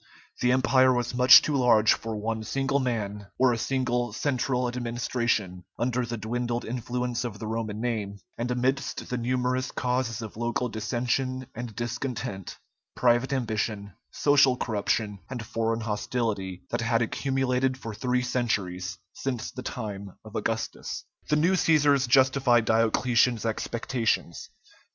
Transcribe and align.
The 0.39 0.51
Empire 0.51 0.91
was 0.91 1.13
much 1.13 1.43
too 1.43 1.55
large 1.55 1.93
for 1.93 2.15
one 2.15 2.43
single 2.43 2.79
man 2.79 3.27
or 3.37 3.53
a 3.53 3.57
single 3.59 4.11
central 4.13 4.67
administration, 4.67 5.63
under 5.77 6.03
the 6.07 6.17
dwindled 6.17 6.65
influence 6.65 7.23
of 7.23 7.37
the 7.37 7.45
Roman 7.45 7.79
name, 7.79 8.17
and 8.35 8.49
amidst 8.49 9.07
the 9.11 9.17
numerous 9.17 9.69
causes 9.69 10.23
of 10.23 10.35
local 10.35 10.69
dissension 10.69 11.45
and 11.53 11.75
discontent, 11.75 12.57
private 12.95 13.31
ambition, 13.31 13.93
social 14.09 14.57
corruption, 14.57 15.19
and 15.29 15.45
foreign 15.45 15.81
hostility, 15.81 16.63
that 16.71 16.81
had 16.81 17.03
accumulated 17.03 17.77
for 17.77 17.93
three 17.93 18.23
centuries, 18.23 18.97
since 19.13 19.51
the 19.51 19.61
time 19.61 20.13
of 20.25 20.35
Augustus. 20.35 21.05
[Illustration: 21.29 21.29
Army 21.29 21.29
on 21.29 21.29
horse. 21.29 21.29
[TN]] 21.29 21.29
The 21.29 21.41
new 21.45 21.53
Cæsars 21.53 22.07
justified 22.07 22.65
Diocletian's 22.65 23.45
expectations. 23.45 24.49